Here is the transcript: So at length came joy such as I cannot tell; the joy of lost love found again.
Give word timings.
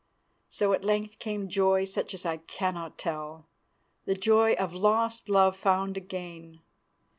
So 0.49 0.73
at 0.73 0.83
length 0.83 1.19
came 1.19 1.47
joy 1.47 1.85
such 1.85 2.15
as 2.15 2.25
I 2.25 2.37
cannot 2.37 2.97
tell; 2.97 3.45
the 4.05 4.15
joy 4.15 4.53
of 4.53 4.73
lost 4.73 5.29
love 5.29 5.55
found 5.55 5.95
again. 5.95 6.61